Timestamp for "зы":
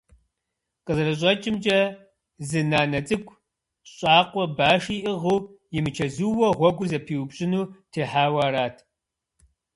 2.47-2.61